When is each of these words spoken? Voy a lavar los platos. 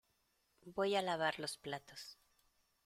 Voy 0.65 0.95
a 0.95 1.03
lavar 1.03 1.39
los 1.39 1.59
platos. 1.59 2.17